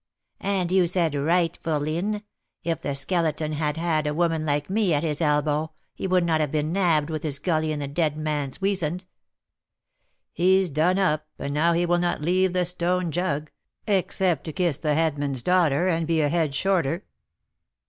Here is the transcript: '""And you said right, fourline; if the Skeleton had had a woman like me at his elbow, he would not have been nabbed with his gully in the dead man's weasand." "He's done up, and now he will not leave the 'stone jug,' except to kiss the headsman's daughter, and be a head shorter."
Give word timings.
'""And 0.59 0.71
you 0.71 0.87
said 0.87 1.13
right, 1.13 1.55
fourline; 1.61 2.23
if 2.63 2.81
the 2.81 2.95
Skeleton 2.95 3.53
had 3.53 3.77
had 3.77 4.07
a 4.07 4.15
woman 4.15 4.47
like 4.47 4.67
me 4.67 4.95
at 4.95 5.03
his 5.03 5.21
elbow, 5.21 5.73
he 5.93 6.07
would 6.07 6.23
not 6.23 6.41
have 6.41 6.51
been 6.51 6.73
nabbed 6.73 7.11
with 7.11 7.21
his 7.21 7.37
gully 7.37 7.71
in 7.71 7.77
the 7.77 7.87
dead 7.87 8.17
man's 8.17 8.59
weasand." 8.59 9.05
"He's 10.33 10.69
done 10.69 10.97
up, 10.97 11.27
and 11.37 11.53
now 11.53 11.73
he 11.73 11.85
will 11.85 11.99
not 11.99 12.19
leave 12.19 12.53
the 12.53 12.65
'stone 12.65 13.11
jug,' 13.11 13.51
except 13.85 14.43
to 14.45 14.53
kiss 14.53 14.79
the 14.79 14.95
headsman's 14.95 15.43
daughter, 15.43 15.87
and 15.87 16.07
be 16.07 16.21
a 16.21 16.29
head 16.29 16.55
shorter." 16.55 17.05